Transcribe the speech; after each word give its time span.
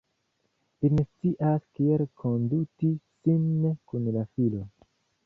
Li 0.85 0.89
ne 0.93 1.03
scias 1.09 1.67
kiel 1.79 2.03
konduti 2.23 2.89
sin 3.27 3.47
kun 3.93 4.09
la 4.17 4.25
filo. 4.35 4.65